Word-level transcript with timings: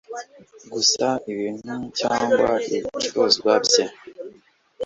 gusa 0.73 1.07
ibintu 1.31 1.73
cyangwa 1.99 2.49
ibicuruzwa 2.73 3.53
bye 3.65 3.85